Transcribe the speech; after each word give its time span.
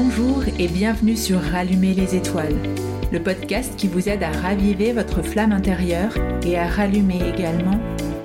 Bonjour 0.00 0.44
et 0.60 0.68
bienvenue 0.68 1.16
sur 1.16 1.40
Rallumer 1.40 1.92
les 1.92 2.14
étoiles, 2.14 2.54
le 3.10 3.20
podcast 3.20 3.72
qui 3.76 3.88
vous 3.88 4.08
aide 4.08 4.22
à 4.22 4.30
raviver 4.30 4.92
votre 4.92 5.22
flamme 5.22 5.50
intérieure 5.50 6.14
et 6.46 6.56
à 6.56 6.68
rallumer 6.68 7.18
également 7.34 7.80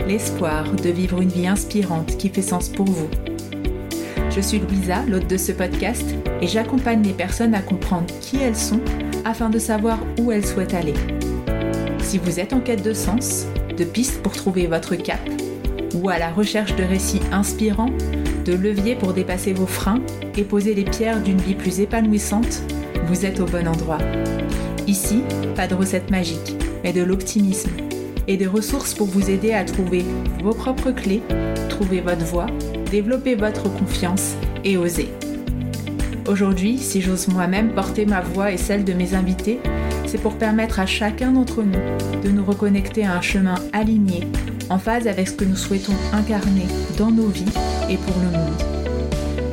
l'espoir 0.05 0.71
de 0.71 0.89
vivre 0.89 1.19
une 1.19 1.29
vie 1.29 1.47
inspirante 1.47 2.15
qui 2.17 2.29
fait 2.29 2.43
sens 2.43 2.69
pour 2.69 2.85
vous. 2.85 3.09
Je 4.29 4.39
suis 4.39 4.59
Louisa, 4.59 5.01
l'hôte 5.07 5.27
de 5.27 5.35
ce 5.35 5.51
podcast, 5.51 6.05
et 6.41 6.47
j'accompagne 6.47 7.01
les 7.01 7.13
personnes 7.13 7.55
à 7.55 7.61
comprendre 7.63 8.13
qui 8.21 8.37
elles 8.37 8.55
sont 8.55 8.81
afin 9.25 9.49
de 9.49 9.57
savoir 9.57 9.97
où 10.19 10.31
elles 10.31 10.45
souhaitent 10.45 10.75
aller. 10.75 10.93
Si 12.03 12.19
vous 12.19 12.39
êtes 12.39 12.53
en 12.53 12.59
quête 12.59 12.83
de 12.83 12.93
sens, 12.93 13.47
de 13.75 13.83
pistes 13.83 14.21
pour 14.21 14.33
trouver 14.33 14.67
votre 14.67 14.95
cap, 14.95 15.27
ou 15.95 16.09
à 16.09 16.19
la 16.19 16.29
recherche 16.29 16.75
de 16.75 16.83
récits 16.83 17.21
inspirants, 17.31 17.89
de 18.45 18.53
leviers 18.53 18.95
pour 18.95 19.13
dépasser 19.13 19.53
vos 19.53 19.65
freins 19.65 20.01
et 20.37 20.43
poser 20.43 20.73
les 20.73 20.83
pierres 20.83 21.21
d'une 21.21 21.39
vie 21.39 21.55
plus 21.55 21.79
épanouissante, 21.79 22.63
vous 23.07 23.25
êtes 23.25 23.39
au 23.39 23.45
bon 23.45 23.67
endroit. 23.67 23.99
Ici, 24.87 25.21
pas 25.55 25.67
de 25.67 25.75
recette 25.75 26.11
magique, 26.11 26.55
mais 26.83 26.93
de 26.93 27.03
l'optimisme 27.03 27.71
et 28.27 28.37
des 28.37 28.47
ressources 28.47 28.93
pour 28.93 29.07
vous 29.07 29.29
aider 29.29 29.53
à 29.53 29.63
trouver 29.63 30.03
vos 30.41 30.53
propres 30.53 30.91
clés, 30.91 31.21
trouver 31.69 32.01
votre 32.01 32.25
voie, 32.25 32.47
développer 32.91 33.35
votre 33.35 33.63
confiance 33.63 34.35
et 34.63 34.77
oser. 34.77 35.09
Aujourd'hui, 36.27 36.77
si 36.77 37.01
j'ose 37.01 37.27
moi-même 37.27 37.73
porter 37.73 38.05
ma 38.05 38.21
voix 38.21 38.51
et 38.51 38.57
celle 38.57 38.85
de 38.85 38.93
mes 38.93 39.13
invités, 39.13 39.59
c'est 40.05 40.21
pour 40.21 40.37
permettre 40.37 40.79
à 40.79 40.85
chacun 40.85 41.31
d'entre 41.31 41.63
nous 41.63 42.21
de 42.23 42.29
nous 42.29 42.45
reconnecter 42.45 43.05
à 43.05 43.13
un 43.13 43.21
chemin 43.21 43.55
aligné, 43.73 44.21
en 44.69 44.79
phase 44.79 45.07
avec 45.07 45.27
ce 45.27 45.33
que 45.33 45.45
nous 45.45 45.57
souhaitons 45.57 45.95
incarner 46.13 46.65
dans 46.97 47.11
nos 47.11 47.27
vies 47.27 47.51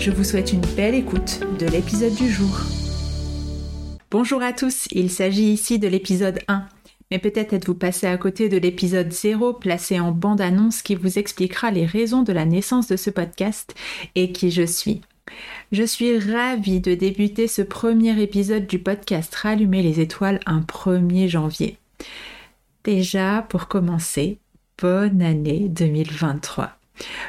Je 0.00 0.10
vous 0.10 0.24
souhaite 0.24 0.54
une 0.54 0.62
belle 0.76 0.94
écoute 0.94 1.40
de 1.58 1.66
l'épisode 1.66 2.14
du 2.14 2.30
jour. 2.30 2.62
Bonjour 4.10 4.42
à 4.42 4.54
tous, 4.54 4.88
il 4.92 5.10
s'agit 5.10 5.52
ici 5.52 5.78
de 5.78 5.88
l'épisode 5.88 6.38
1. 6.48 6.64
Mais 7.10 7.18
peut-être 7.18 7.52
êtes-vous 7.52 7.74
passé 7.74 8.06
à 8.06 8.16
côté 8.16 8.48
de 8.48 8.56
l'épisode 8.56 9.12
0 9.12 9.52
placé 9.52 10.00
en 10.00 10.10
bande-annonce 10.10 10.80
qui 10.80 10.94
vous 10.94 11.18
expliquera 11.18 11.70
les 11.70 11.84
raisons 11.84 12.22
de 12.22 12.32
la 12.32 12.46
naissance 12.46 12.88
de 12.88 12.96
ce 12.96 13.10
podcast 13.10 13.74
et 14.14 14.32
qui 14.32 14.50
je 14.50 14.64
suis. 14.64 15.02
Je 15.70 15.82
suis 15.82 16.18
ravie 16.18 16.80
de 16.80 16.94
débuter 16.94 17.46
ce 17.46 17.60
premier 17.60 18.18
épisode 18.22 18.66
du 18.66 18.78
podcast 18.78 19.34
Rallumer 19.34 19.82
les 19.82 20.00
étoiles 20.00 20.40
un 20.46 20.60
1er 20.60 21.28
janvier. 21.28 21.76
Déjà, 22.84 23.44
pour 23.50 23.68
commencer, 23.68 24.38
bonne 24.78 25.20
année 25.20 25.68
2023. 25.68 26.79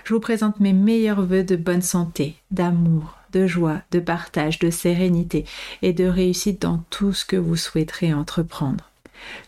Je 0.03 0.13
vous 0.13 0.19
présente 0.19 0.59
mes 0.59 0.73
meilleurs 0.73 1.25
voeux 1.25 1.43
de 1.43 1.55
bonne 1.55 1.81
santé, 1.81 2.35
d'amour, 2.51 3.17
de 3.31 3.47
joie, 3.47 3.81
de 3.91 3.99
partage, 3.99 4.59
de 4.59 4.69
sérénité 4.69 5.45
et 5.81 5.93
de 5.93 6.05
réussite 6.05 6.61
dans 6.61 6.83
tout 6.89 7.13
ce 7.13 7.25
que 7.25 7.35
vous 7.35 7.55
souhaiterez 7.55 8.13
entreprendre. 8.13 8.89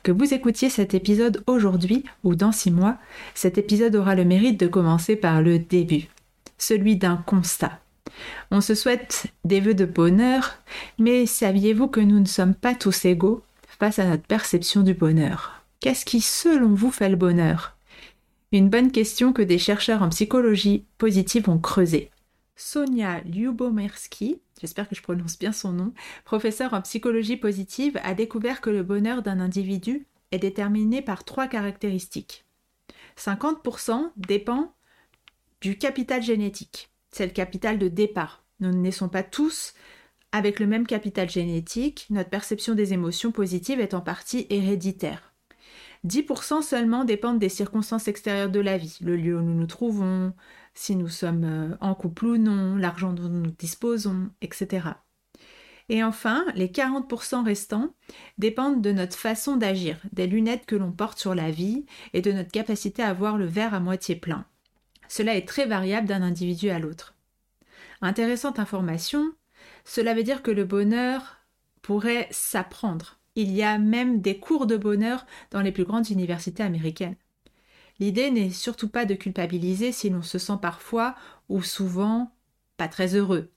Que 0.03 0.11
vous 0.11 0.33
écoutiez 0.33 0.69
cet 0.69 0.93
épisode 0.93 1.43
aujourd'hui 1.47 2.03
ou 2.23 2.35
dans 2.35 2.51
six 2.51 2.71
mois, 2.71 2.97
cet 3.33 3.57
épisode 3.57 3.95
aura 3.95 4.15
le 4.15 4.25
mérite 4.25 4.59
de 4.59 4.67
commencer 4.67 5.15
par 5.15 5.41
le 5.41 5.59
début, 5.59 6.07
celui 6.57 6.95
d'un 6.95 7.17
constat. 7.17 7.79
On 8.51 8.61
se 8.61 8.75
souhaite 8.75 9.25
des 9.43 9.59
vœux 9.59 9.73
de 9.73 9.85
bonheur, 9.85 10.57
mais 10.99 11.25
saviez-vous 11.25 11.87
que 11.87 11.99
nous 11.99 12.19
ne 12.19 12.27
sommes 12.27 12.53
pas 12.53 12.75
tous 12.75 13.05
égaux 13.05 13.41
face 13.79 13.99
à 13.99 14.05
notre 14.05 14.23
perception 14.23 14.81
du 14.81 14.93
bonheur? 14.93 15.63
Qu'est-ce 15.79 16.05
qui, 16.05 16.21
selon 16.21 16.69
vous, 16.69 16.91
fait 16.91 17.09
le 17.09 17.15
bonheur? 17.15 17.72
Une 18.57 18.69
bonne 18.69 18.91
question 18.91 19.33
que 19.33 19.41
des 19.41 19.57
chercheurs 19.57 20.03
en 20.03 20.09
psychologie 20.09 20.85
positive 20.97 21.49
ont 21.49 21.59
creusée. 21.59 22.11
Sonia 22.55 23.21
Lyubomirsky, 23.21 24.41
j'espère 24.61 24.87
que 24.87 24.95
je 24.95 25.01
prononce 25.01 25.39
bien 25.39 25.51
son 25.51 25.71
nom, 25.71 25.93
professeure 26.23 26.73
en 26.73 26.81
psychologie 26.81 27.37
positive, 27.37 27.99
a 28.03 28.13
découvert 28.13 28.61
que 28.61 28.69
le 28.69 28.83
bonheur 28.83 29.23
d'un 29.23 29.39
individu 29.39 30.05
est 30.31 30.39
déterminé 30.39 31.01
par 31.01 31.23
trois 31.23 31.47
caractéristiques. 31.47 32.45
50% 33.17 34.11
dépend 34.17 34.73
du 35.61 35.77
capital 35.77 36.21
génétique. 36.21 36.91
C'est 37.11 37.25
le 37.25 37.31
capital 37.31 37.79
de 37.79 37.87
départ. 37.87 38.43
Nous 38.59 38.69
ne 38.69 38.77
naissons 38.77 39.09
pas 39.09 39.23
tous 39.23 39.73
avec 40.31 40.59
le 40.59 40.67
même 40.67 40.85
capital 40.85 41.29
génétique. 41.29 42.05
Notre 42.11 42.29
perception 42.29 42.75
des 42.75 42.93
émotions 42.93 43.31
positives 43.31 43.79
est 43.79 43.93
en 43.93 44.01
partie 44.01 44.45
héréditaire. 44.49 45.32
10% 46.05 46.61
seulement 46.61 47.05
dépendent 47.05 47.39
des 47.39 47.49
circonstances 47.49 48.07
extérieures 48.07 48.49
de 48.49 48.59
la 48.59 48.77
vie, 48.77 48.97
le 49.01 49.15
lieu 49.15 49.37
où 49.37 49.41
nous 49.41 49.53
nous 49.53 49.67
trouvons, 49.67 50.33
si 50.73 50.95
nous 50.95 51.07
sommes 51.07 51.43
euh, 51.45 51.75
en 51.79 51.95
couple 51.95 52.25
ou 52.25 52.37
non, 52.37 52.75
l'argent 52.75 53.13
dont 53.13 53.29
nous 53.29 53.51
disposons, 53.51 54.29
etc. 54.41 54.89
Et 55.89 56.03
enfin, 56.03 56.45
les 56.55 56.67
40% 56.67 57.45
restants 57.45 57.93
dépendent 58.37 58.81
de 58.81 58.91
notre 58.91 59.17
façon 59.17 59.57
d'agir, 59.57 59.97
des 60.11 60.27
lunettes 60.27 60.65
que 60.65 60.75
l'on 60.75 60.91
porte 60.91 61.19
sur 61.19 61.35
la 61.35 61.51
vie 61.51 61.85
et 62.13 62.21
de 62.21 62.31
notre 62.31 62.51
capacité 62.51 63.03
à 63.03 63.13
voir 63.13 63.37
le 63.37 63.45
verre 63.45 63.73
à 63.73 63.79
moitié 63.79 64.15
plein. 64.15 64.45
Cela 65.07 65.35
est 65.35 65.47
très 65.47 65.65
variable 65.65 66.07
d'un 66.07 66.21
individu 66.21 66.69
à 66.69 66.79
l'autre. 66.79 67.15
Intéressante 68.01 68.59
information, 68.59 69.33
cela 69.85 70.13
veut 70.13 70.23
dire 70.23 70.41
que 70.41 70.51
le 70.51 70.65
bonheur 70.65 71.37
pourrait 71.81 72.27
s'apprendre 72.31 73.19
il 73.35 73.51
y 73.51 73.63
a 73.63 73.77
même 73.77 74.21
des 74.21 74.39
cours 74.39 74.67
de 74.67 74.77
bonheur 74.77 75.25
dans 75.51 75.61
les 75.61 75.71
plus 75.71 75.85
grandes 75.85 76.09
universités 76.09 76.63
américaines. 76.63 77.15
L'idée 77.99 78.31
n'est 78.31 78.49
surtout 78.49 78.89
pas 78.89 79.05
de 79.05 79.13
culpabiliser 79.13 79.91
si 79.91 80.09
l'on 80.09 80.21
se 80.21 80.37
sent 80.39 80.57
parfois 80.61 81.15
ou 81.49 81.61
souvent 81.61 82.31
pas 82.77 82.87
très 82.87 83.15
heureux, 83.15 83.51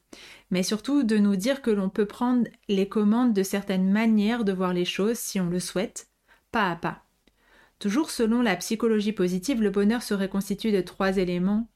mais 0.50 0.62
surtout 0.62 1.02
de 1.02 1.16
nous 1.16 1.36
dire 1.36 1.62
que 1.62 1.70
l'on 1.70 1.88
peut 1.88 2.06
prendre 2.06 2.46
les 2.68 2.88
commandes 2.88 3.32
de 3.32 3.42
certaines 3.42 3.90
manières 3.90 4.44
de 4.44 4.52
voir 4.52 4.72
les 4.72 4.84
choses 4.84 5.18
si 5.18 5.40
on 5.40 5.48
le 5.48 5.60
souhaite, 5.60 6.08
pas 6.52 6.70
à 6.70 6.76
pas. 6.76 7.02
Toujours 7.78 8.10
selon 8.10 8.42
la 8.42 8.56
psychologie 8.56 9.12
positive, 9.12 9.62
le 9.62 9.70
bonheur 9.70 10.02
serait 10.02 10.28
constitué 10.28 10.72
de 10.72 10.80
trois 10.80 11.16
éléments 11.16 11.68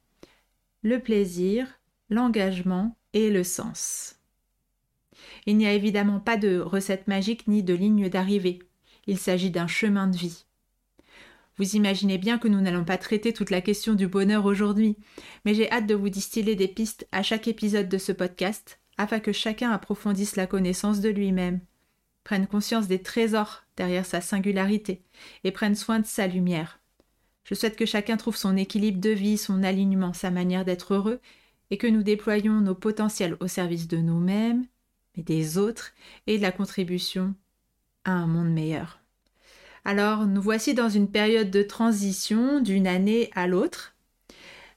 le 0.82 0.98
plaisir, 0.98 1.66
l'engagement 2.08 2.96
et 3.12 3.30
le 3.30 3.44
sens. 3.44 4.19
Il 5.46 5.56
n'y 5.56 5.66
a 5.66 5.72
évidemment 5.72 6.20
pas 6.20 6.36
de 6.36 6.58
recette 6.58 7.08
magique 7.08 7.48
ni 7.48 7.62
de 7.62 7.74
ligne 7.74 8.08
d'arrivée. 8.08 8.60
Il 9.06 9.18
s'agit 9.18 9.50
d'un 9.50 9.66
chemin 9.66 10.06
de 10.06 10.16
vie. 10.16 10.44
Vous 11.56 11.76
imaginez 11.76 12.16
bien 12.16 12.38
que 12.38 12.48
nous 12.48 12.60
n'allons 12.60 12.84
pas 12.84 12.96
traiter 12.96 13.32
toute 13.32 13.50
la 13.50 13.60
question 13.60 13.94
du 13.94 14.06
bonheur 14.06 14.46
aujourd'hui, 14.46 14.96
mais 15.44 15.52
j'ai 15.54 15.70
hâte 15.70 15.86
de 15.86 15.94
vous 15.94 16.08
distiller 16.08 16.56
des 16.56 16.68
pistes 16.68 17.06
à 17.12 17.22
chaque 17.22 17.48
épisode 17.48 17.88
de 17.88 17.98
ce 17.98 18.12
podcast, 18.12 18.80
afin 18.96 19.20
que 19.20 19.32
chacun 19.32 19.70
approfondisse 19.70 20.36
la 20.36 20.46
connaissance 20.46 21.00
de 21.00 21.10
lui-même, 21.10 21.60
prenne 22.24 22.46
conscience 22.46 22.86
des 22.86 23.02
trésors 23.02 23.64
derrière 23.76 24.06
sa 24.06 24.20
singularité, 24.20 25.02
et 25.44 25.50
prenne 25.50 25.74
soin 25.74 26.00
de 26.00 26.06
sa 26.06 26.26
lumière. 26.26 26.80
Je 27.44 27.54
souhaite 27.54 27.76
que 27.76 27.86
chacun 27.86 28.16
trouve 28.16 28.36
son 28.36 28.56
équilibre 28.56 29.00
de 29.00 29.10
vie, 29.10 29.36
son 29.36 29.62
alignement, 29.62 30.12
sa 30.12 30.30
manière 30.30 30.64
d'être 30.64 30.94
heureux, 30.94 31.20
et 31.70 31.76
que 31.76 31.86
nous 31.86 32.02
déployions 32.02 32.60
nos 32.60 32.74
potentiels 32.74 33.36
au 33.40 33.48
service 33.48 33.86
de 33.88 33.98
nous-mêmes 33.98 34.64
mais 35.16 35.22
des 35.22 35.58
autres 35.58 35.92
et 36.26 36.36
de 36.38 36.42
la 36.42 36.52
contribution 36.52 37.34
à 38.04 38.12
un 38.12 38.26
monde 38.26 38.52
meilleur. 38.52 39.00
Alors, 39.84 40.26
nous 40.26 40.42
voici 40.42 40.74
dans 40.74 40.88
une 40.88 41.10
période 41.10 41.50
de 41.50 41.62
transition 41.62 42.60
d'une 42.60 42.86
année 42.86 43.30
à 43.34 43.46
l'autre, 43.46 43.94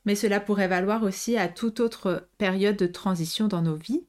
mais 0.06 0.16
cela 0.16 0.40
pourrait 0.40 0.68
valoir 0.68 1.04
aussi 1.04 1.38
à 1.38 1.48
toute 1.48 1.80
autre 1.80 2.28
période 2.38 2.78
de 2.78 2.88
transition 2.88 3.48
dans 3.48 3.62
nos 3.62 3.76
vies. 3.76 4.06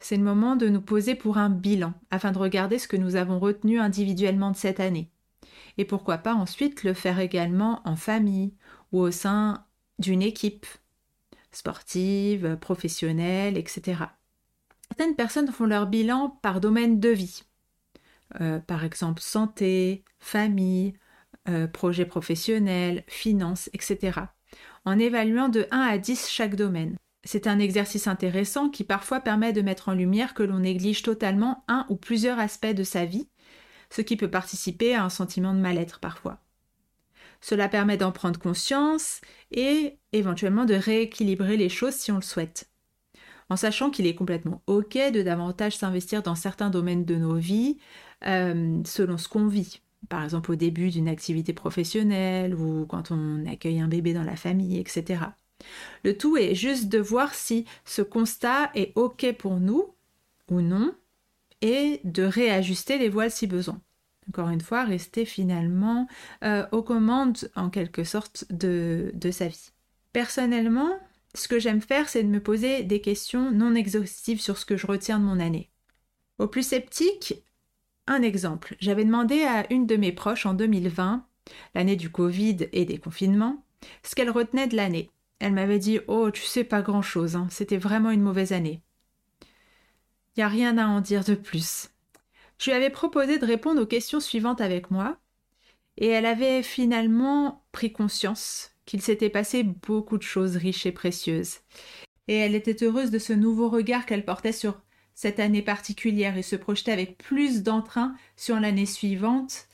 C'est 0.00 0.16
le 0.16 0.24
moment 0.24 0.56
de 0.56 0.68
nous 0.68 0.80
poser 0.80 1.14
pour 1.14 1.38
un 1.38 1.48
bilan, 1.48 1.94
afin 2.10 2.32
de 2.32 2.38
regarder 2.38 2.78
ce 2.78 2.88
que 2.88 2.96
nous 2.96 3.16
avons 3.16 3.38
retenu 3.38 3.78
individuellement 3.78 4.50
de 4.50 4.56
cette 4.56 4.80
année. 4.80 5.10
Et 5.78 5.84
pourquoi 5.84 6.18
pas 6.18 6.34
ensuite 6.34 6.82
le 6.84 6.92
faire 6.92 7.18
également 7.18 7.80
en 7.84 7.96
famille 7.96 8.52
ou 8.90 8.98
au 8.98 9.10
sein 9.10 9.64
d'une 9.98 10.22
équipe 10.22 10.66
sportive, 11.50 12.56
professionnelle, 12.60 13.56
etc. 13.56 14.04
Certaines 14.92 15.16
personnes 15.16 15.50
font 15.50 15.64
leur 15.64 15.86
bilan 15.86 16.38
par 16.42 16.60
domaine 16.60 17.00
de 17.00 17.08
vie. 17.08 17.44
Euh, 18.42 18.58
par 18.58 18.84
exemple, 18.84 19.22
santé, 19.22 20.04
famille, 20.18 20.92
euh, 21.48 21.66
projet 21.66 22.04
professionnel, 22.04 23.02
finances, 23.08 23.70
etc. 23.72 24.20
En 24.84 24.98
évaluant 24.98 25.48
de 25.48 25.66
1 25.70 25.80
à 25.80 25.96
10 25.96 26.28
chaque 26.28 26.56
domaine. 26.56 26.96
C'est 27.24 27.46
un 27.46 27.58
exercice 27.58 28.06
intéressant 28.06 28.68
qui 28.68 28.84
parfois 28.84 29.20
permet 29.20 29.54
de 29.54 29.62
mettre 29.62 29.88
en 29.88 29.94
lumière 29.94 30.34
que 30.34 30.42
l'on 30.42 30.58
néglige 30.58 31.00
totalement 31.00 31.64
un 31.68 31.86
ou 31.88 31.96
plusieurs 31.96 32.38
aspects 32.38 32.66
de 32.66 32.84
sa 32.84 33.06
vie, 33.06 33.30
ce 33.88 34.02
qui 34.02 34.18
peut 34.18 34.30
participer 34.30 34.94
à 34.94 35.04
un 35.04 35.08
sentiment 35.08 35.54
de 35.54 35.60
mal-être 35.60 36.00
parfois. 36.00 36.42
Cela 37.40 37.70
permet 37.70 37.96
d'en 37.96 38.12
prendre 38.12 38.38
conscience 38.38 39.22
et 39.52 39.98
éventuellement 40.12 40.66
de 40.66 40.74
rééquilibrer 40.74 41.56
les 41.56 41.70
choses 41.70 41.94
si 41.94 42.12
on 42.12 42.16
le 42.16 42.20
souhaite 42.20 42.71
en 43.52 43.56
sachant 43.56 43.90
qu'il 43.90 44.06
est 44.06 44.14
complètement 44.14 44.62
OK 44.66 44.94
de 44.94 45.20
davantage 45.20 45.76
s'investir 45.76 46.22
dans 46.22 46.34
certains 46.34 46.70
domaines 46.70 47.04
de 47.04 47.16
nos 47.16 47.34
vies 47.34 47.76
euh, 48.26 48.80
selon 48.86 49.18
ce 49.18 49.28
qu'on 49.28 49.46
vit. 49.46 49.82
Par 50.08 50.24
exemple 50.24 50.52
au 50.52 50.54
début 50.54 50.88
d'une 50.88 51.06
activité 51.06 51.52
professionnelle 51.52 52.54
ou 52.54 52.86
quand 52.86 53.10
on 53.10 53.44
accueille 53.46 53.80
un 53.80 53.88
bébé 53.88 54.14
dans 54.14 54.24
la 54.24 54.36
famille, 54.36 54.78
etc. 54.78 55.20
Le 56.02 56.16
tout 56.16 56.38
est 56.38 56.54
juste 56.54 56.88
de 56.88 56.98
voir 56.98 57.34
si 57.34 57.66
ce 57.84 58.00
constat 58.00 58.70
est 58.74 58.92
OK 58.96 59.30
pour 59.38 59.60
nous 59.60 59.94
ou 60.50 60.62
non 60.62 60.94
et 61.60 62.00
de 62.04 62.22
réajuster 62.22 62.98
les 62.98 63.10
voiles 63.10 63.30
si 63.30 63.46
besoin. 63.46 63.80
Encore 64.30 64.48
une 64.48 64.62
fois, 64.62 64.84
rester 64.84 65.26
finalement 65.26 66.08
euh, 66.42 66.64
aux 66.72 66.82
commandes 66.82 67.50
en 67.54 67.68
quelque 67.68 68.02
sorte 68.02 68.46
de, 68.50 69.10
de 69.12 69.30
sa 69.30 69.48
vie. 69.48 69.72
Personnellement, 70.14 70.98
ce 71.34 71.48
que 71.48 71.58
j'aime 71.58 71.80
faire, 71.80 72.08
c'est 72.08 72.22
de 72.22 72.28
me 72.28 72.42
poser 72.42 72.82
des 72.82 73.00
questions 73.00 73.50
non 73.50 73.74
exhaustives 73.74 74.40
sur 74.40 74.58
ce 74.58 74.66
que 74.66 74.76
je 74.76 74.86
retiens 74.86 75.18
de 75.18 75.24
mon 75.24 75.40
année. 75.40 75.70
Au 76.38 76.46
plus 76.46 76.66
sceptique, 76.66 77.42
un 78.06 78.22
exemple. 78.22 78.76
J'avais 78.80 79.04
demandé 79.04 79.42
à 79.44 79.70
une 79.72 79.86
de 79.86 79.96
mes 79.96 80.12
proches 80.12 80.46
en 80.46 80.54
2020, 80.54 81.26
l'année 81.74 81.96
du 81.96 82.10
Covid 82.10 82.68
et 82.72 82.84
des 82.84 82.98
confinements, 82.98 83.64
ce 84.02 84.14
qu'elle 84.14 84.30
retenait 84.30 84.66
de 84.66 84.76
l'année. 84.76 85.10
Elle 85.38 85.54
m'avait 85.54 85.78
dit 85.78 86.00
Oh, 86.06 86.30
tu 86.30 86.42
sais 86.42 86.64
pas 86.64 86.82
grand 86.82 87.02
chose, 87.02 87.36
hein. 87.36 87.46
c'était 87.50 87.78
vraiment 87.78 88.10
une 88.10 88.22
mauvaise 88.22 88.52
année. 88.52 88.82
Il 90.36 90.40
n'y 90.40 90.44
a 90.44 90.48
rien 90.48 90.78
à 90.78 90.86
en 90.86 91.00
dire 91.00 91.24
de 91.24 91.34
plus. 91.34 91.90
Je 92.58 92.70
lui 92.70 92.76
avais 92.76 92.90
proposé 92.90 93.38
de 93.38 93.46
répondre 93.46 93.82
aux 93.82 93.86
questions 93.86 94.20
suivantes 94.20 94.60
avec 94.60 94.90
moi, 94.90 95.18
et 95.96 96.08
elle 96.08 96.26
avait 96.26 96.62
finalement 96.62 97.64
pris 97.72 97.92
conscience 97.92 98.71
qu'il 98.86 99.02
s'était 99.02 99.30
passé 99.30 99.62
beaucoup 99.62 100.18
de 100.18 100.22
choses 100.22 100.56
riches 100.56 100.86
et 100.86 100.92
précieuses. 100.92 101.58
Et 102.28 102.36
elle 102.36 102.54
était 102.54 102.84
heureuse 102.84 103.10
de 103.10 103.18
ce 103.18 103.32
nouveau 103.32 103.68
regard 103.68 104.06
qu'elle 104.06 104.24
portait 104.24 104.52
sur 104.52 104.80
cette 105.14 105.40
année 105.40 105.62
particulière 105.62 106.36
et 106.36 106.42
se 106.42 106.56
projetait 106.56 106.92
avec 106.92 107.18
plus 107.18 107.62
d'entrain 107.62 108.14
sur 108.36 108.58
l'année 108.58 108.86
suivante. 108.86 109.68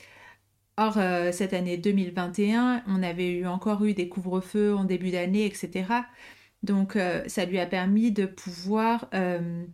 Or, 0.77 0.97
euh, 0.97 1.31
cette 1.31 1.53
année 1.53 1.77
2021, 1.77 2.83
on 2.87 3.03
avait 3.03 3.45
encore 3.45 3.83
eu 3.85 3.93
des 3.93 4.09
couvre-feux 4.09 4.75
en 4.75 4.85
début 4.85 5.11
d'année, 5.11 5.45
etc. 5.45 5.87
Donc, 6.63 6.95
euh, 6.95 7.23
ça 7.27 7.45
lui 7.45 7.59
a 7.59 7.65
permis 7.65 8.11
de 8.11 8.25
pouvoir 8.25 9.09
euh, 9.13 9.65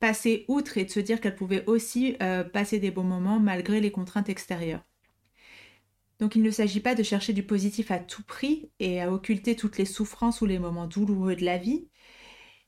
passer 0.00 0.44
outre 0.48 0.78
et 0.78 0.84
de 0.84 0.90
se 0.90 1.00
dire 1.00 1.20
qu'elle 1.20 1.36
pouvait 1.36 1.64
aussi 1.66 2.16
passer 2.52 2.78
des 2.78 2.90
bons 2.90 3.04
moments 3.04 3.40
malgré 3.40 3.80
les 3.80 3.92
contraintes 3.92 4.28
extérieures. 4.28 4.87
Donc 6.20 6.34
il 6.34 6.42
ne 6.42 6.50
s'agit 6.50 6.80
pas 6.80 6.94
de 6.94 7.02
chercher 7.02 7.32
du 7.32 7.42
positif 7.42 7.90
à 7.90 7.98
tout 7.98 8.22
prix 8.22 8.70
et 8.80 9.00
à 9.00 9.12
occulter 9.12 9.54
toutes 9.54 9.78
les 9.78 9.84
souffrances 9.84 10.40
ou 10.40 10.46
les 10.46 10.58
moments 10.58 10.86
douloureux 10.86 11.36
de 11.36 11.44
la 11.44 11.58
vie. 11.58 11.88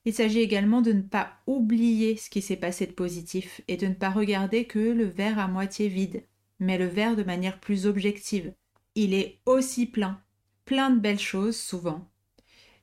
Il 0.04 0.14
s'agit 0.14 0.40
également 0.40 0.80
de 0.82 0.92
ne 0.92 1.02
pas 1.02 1.32
oublier 1.46 2.16
ce 2.16 2.30
qui 2.30 2.40
s'est 2.40 2.56
passé 2.56 2.86
de 2.86 2.92
positif 2.92 3.60
et 3.68 3.76
de 3.76 3.86
ne 3.86 3.94
pas 3.94 4.10
regarder 4.10 4.64
que 4.64 4.78
le 4.78 5.04
verre 5.04 5.38
à 5.38 5.48
moitié 5.48 5.88
vide, 5.88 6.22
mais 6.58 6.78
le 6.78 6.86
verre 6.86 7.16
de 7.16 7.22
manière 7.22 7.60
plus 7.60 7.86
objective. 7.86 8.52
Il 8.94 9.14
est 9.14 9.40
aussi 9.46 9.86
plein, 9.86 10.20
plein 10.64 10.90
de 10.90 11.00
belles 11.00 11.18
choses 11.18 11.56
souvent. 11.56 12.08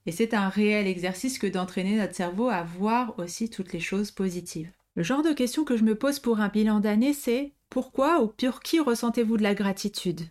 Et 0.05 0.11
c'est 0.11 0.33
un 0.33 0.47
réel 0.47 0.87
exercice 0.87 1.39
que 1.39 1.47
d'entraîner 1.47 1.97
notre 1.97 2.15
cerveau 2.15 2.49
à 2.49 2.63
voir 2.63 3.17
aussi 3.19 3.49
toutes 3.49 3.73
les 3.73 3.79
choses 3.79 4.11
positives. 4.11 4.71
Le 4.95 5.03
genre 5.03 5.21
de 5.21 5.33
question 5.33 5.63
que 5.63 5.75
je 5.75 5.83
me 5.83 5.95
pose 5.95 6.19
pour 6.19 6.39
un 6.39 6.49
bilan 6.49 6.79
d'année, 6.79 7.13
c'est 7.13 7.53
pourquoi 7.69 8.21
ou 8.23 8.27
pour 8.27 8.61
qui 8.61 8.79
ressentez-vous 8.79 9.37
de 9.37 9.43
la 9.43 9.53
gratitude? 9.53 10.21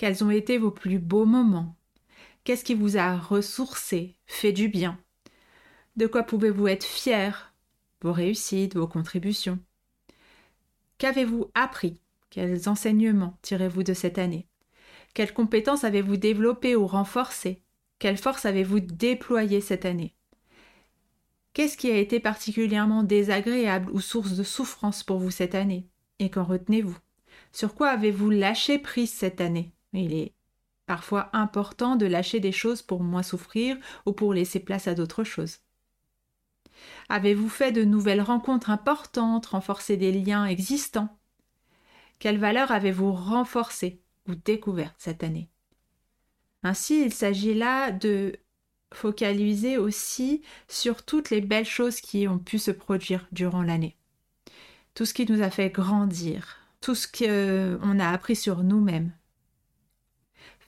Quels 0.00 0.24
ont 0.24 0.30
été 0.30 0.56
vos 0.56 0.70
plus 0.70 0.98
beaux 0.98 1.26
moments. 1.26 1.76
Qu'est-ce 2.44 2.64
qui 2.64 2.72
vous 2.72 2.96
a 2.96 3.18
ressourcé, 3.18 4.16
fait 4.26 4.50
du 4.50 4.68
bien. 4.68 4.98
De 5.96 6.06
quoi 6.06 6.22
pouvez-vous 6.22 6.68
être 6.68 6.86
fier 6.86 7.52
Vos 8.00 8.14
réussites, 8.14 8.76
vos 8.76 8.86
contributions. 8.86 9.58
Qu'avez-vous 10.96 11.50
appris? 11.52 12.00
Quels 12.30 12.66
enseignements 12.66 13.36
tirez-vous 13.42 13.82
de 13.82 13.92
cette 13.92 14.16
année? 14.16 14.46
Quelles 15.12 15.34
compétences 15.34 15.84
avez-vous 15.84 16.16
développées 16.16 16.76
ou 16.76 16.86
renforcées? 16.86 17.60
Quelle 17.98 18.16
force 18.16 18.46
avez-vous 18.46 18.80
déployée 18.80 19.60
cette 19.60 19.84
année? 19.84 20.14
Qu'est-ce 21.52 21.76
qui 21.76 21.90
a 21.90 21.98
été 21.98 22.20
particulièrement 22.20 23.02
désagréable 23.02 23.90
ou 23.92 24.00
source 24.00 24.32
de 24.32 24.44
souffrance 24.44 25.02
pour 25.02 25.18
vous 25.18 25.30
cette 25.30 25.54
année? 25.54 25.90
Et 26.20 26.30
qu'en 26.30 26.44
retenez-vous? 26.44 26.96
Sur 27.52 27.74
quoi 27.74 27.90
avez-vous 27.90 28.30
lâché 28.30 28.78
prise 28.78 29.12
cette 29.12 29.42
année? 29.42 29.74
Il 29.92 30.14
est 30.14 30.34
parfois 30.86 31.30
important 31.32 31.96
de 31.96 32.06
lâcher 32.06 32.40
des 32.40 32.52
choses 32.52 32.82
pour 32.82 33.02
moins 33.02 33.22
souffrir 33.22 33.76
ou 34.06 34.12
pour 34.12 34.34
laisser 34.34 34.60
place 34.60 34.88
à 34.88 34.94
d'autres 34.94 35.24
choses. 35.24 35.58
Avez-vous 37.08 37.48
fait 37.48 37.72
de 37.72 37.84
nouvelles 37.84 38.22
rencontres 38.22 38.70
importantes, 38.70 39.46
renforcé 39.46 39.96
des 39.96 40.12
liens 40.12 40.46
existants? 40.46 41.16
Quelles 42.18 42.38
valeurs 42.38 42.70
avez-vous 42.70 43.12
renforcées 43.12 44.00
ou 44.28 44.34
découvertes 44.34 44.96
cette 44.98 45.22
année? 45.22 45.48
Ainsi, 46.62 47.02
il 47.02 47.12
s'agit 47.12 47.54
là 47.54 47.90
de 47.90 48.36
focaliser 48.92 49.78
aussi 49.78 50.42
sur 50.68 51.04
toutes 51.04 51.30
les 51.30 51.40
belles 51.40 51.64
choses 51.64 52.00
qui 52.00 52.28
ont 52.28 52.38
pu 52.38 52.58
se 52.58 52.70
produire 52.70 53.26
durant 53.32 53.62
l'année. 53.62 53.96
Tout 54.94 55.04
ce 55.04 55.14
qui 55.14 55.30
nous 55.30 55.42
a 55.42 55.50
fait 55.50 55.70
grandir, 55.70 56.58
tout 56.80 56.94
ce 56.94 57.06
qu'on 57.06 57.98
a 57.98 58.10
appris 58.10 58.36
sur 58.36 58.62
nous-mêmes, 58.62 59.12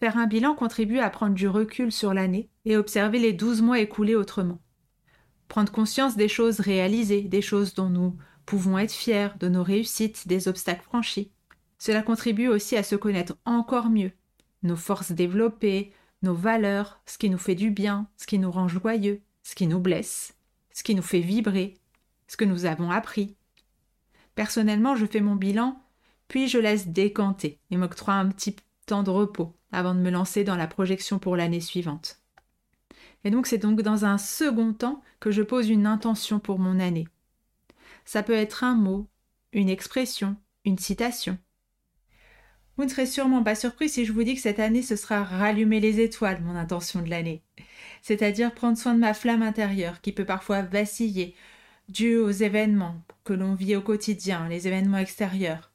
Faire 0.03 0.19
un 0.19 0.27
bilan 0.27 0.57
contribue 0.57 0.99
à 0.99 1.11
prendre 1.11 1.37
du 1.37 1.47
recul 1.47 1.93
sur 1.93 2.13
l'année 2.13 2.51
et 2.65 2.77
observer 2.77 3.21
les 3.21 3.33
douze 3.33 3.63
mois 3.63 3.79
écoulés 3.79 4.17
autrement. 4.17 4.59
Prendre 5.47 5.71
conscience 5.71 6.17
des 6.17 6.27
choses 6.27 6.59
réalisées, 6.59 7.23
des 7.23 7.41
choses 7.41 7.75
dont 7.75 7.89
nous 7.89 8.17
pouvons 8.45 8.79
être 8.79 8.91
fiers, 8.91 9.29
de 9.39 9.49
nos 9.49 9.63
réussites, 9.63 10.27
des 10.27 10.49
obstacles 10.49 10.83
franchis. 10.83 11.31
Cela 11.79 12.03
contribue 12.03 12.49
aussi 12.49 12.77
à 12.77 12.83
se 12.83 12.97
connaître 12.97 13.37
encore 13.45 13.91
mieux, 13.91 14.11
nos 14.65 14.75
forces 14.75 15.13
développées, 15.13 15.93
nos 16.23 16.35
valeurs, 16.35 17.01
ce 17.07 17.17
qui 17.17 17.31
nous 17.31 17.39
fait 17.39 17.55
du 17.55 17.71
bien, 17.71 18.09
ce 18.17 18.27
qui 18.27 18.41
nous 18.41 18.51
rend 18.51 18.67
joyeux, 18.67 19.23
ce 19.45 19.55
qui 19.55 19.69
nous 19.69 19.79
blesse, 19.79 20.35
ce 20.73 20.83
qui 20.83 20.97
nous 20.97 21.03
fait 21.03 21.21
vibrer, 21.21 21.75
ce 22.27 22.37
que 22.37 22.45
nous 22.45 22.65
avons 22.65 22.91
appris. 22.91 23.37
Personnellement, 24.35 24.97
je 24.97 25.07
fais 25.07 25.21
mon 25.21 25.37
bilan, 25.37 25.81
puis 26.27 26.49
je 26.49 26.59
laisse 26.59 26.89
décanter 26.89 27.61
et 27.71 27.77
m'octroie 27.77 28.15
un 28.15 28.27
petit 28.31 28.57
temps 28.85 29.05
de 29.05 29.11
repos 29.11 29.55
avant 29.73 29.95
de 29.95 30.01
me 30.01 30.11
lancer 30.11 30.45
dans 30.45 30.57
la 30.57 30.67
projection 30.67 31.19
pour 31.19 31.37
l'année 31.37 31.61
suivante. 31.61 32.21
Et 33.25 33.31
donc 33.31 33.47
c'est 33.47 33.59
donc 33.59 33.83
dans 33.83 34.05
un 34.05 34.19
second 34.19 34.73
temps 34.73 35.03
que 35.21 35.31
je 35.31 35.43
pose 35.43 35.69
une 35.69 35.87
intention 35.87 36.39
pour 36.39 36.59
mon 36.59 36.79
année. 36.81 37.09
Ça 38.05 38.23
peut 38.23 38.33
être 38.33 38.65
un 38.65 38.75
mot, 38.75 39.09
une 39.53 39.69
expression, 39.69 40.37
une 40.65 40.79
citation. 40.79 41.39
Vous 42.77 42.85
ne 42.85 42.89
serez 42.89 43.07
sûrement 43.07 43.43
pas 43.43 43.55
surpris 43.55 43.89
si 43.89 44.05
je 44.05 44.13
vous 44.13 44.25
dis 44.25 44.35
que 44.35 44.41
cette 44.41 44.59
année 44.59 44.83
ce 44.83 44.97
sera 44.97 45.23
rallumer 45.23 45.79
les 45.79 46.01
étoiles, 46.01 46.41
mon 46.43 46.57
intention 46.57 47.03
de 47.03 47.11
l'année. 47.11 47.43
C'est-à-dire 48.01 48.55
prendre 48.55 48.79
soin 48.79 48.95
de 48.95 49.01
ma 49.01 49.15
flamme 49.15 49.43
intérieure 49.43 50.01
qui 50.01 50.13
peut 50.13 50.25
parfois 50.25 50.63
vaciller, 50.63 51.35
due 51.89 52.17
aux 52.17 52.31
événements 52.31 53.03
que 53.25 53.35
l'on 53.35 53.55
vit 53.55 53.77
au 53.77 53.83
quotidien, 53.83 54.49
les 54.49 54.67
événements 54.67 54.99
extérieurs, 54.99 55.71